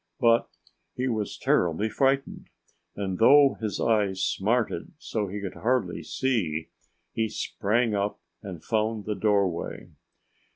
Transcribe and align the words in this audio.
But 0.19 0.49
he 0.95 1.07
was 1.07 1.37
terribly 1.37 1.87
frightened. 1.87 2.49
And 2.95 3.19
though 3.19 3.55
his 3.61 3.79
eyes 3.79 4.23
smarted 4.23 4.93
so 4.97 5.27
he 5.27 5.39
could 5.39 5.53
hardly 5.53 6.01
see, 6.01 6.69
he 7.13 7.29
sprang 7.29 7.93
up 7.93 8.19
and 8.41 8.63
found 8.63 9.05
the 9.05 9.13
doorway. 9.13 9.91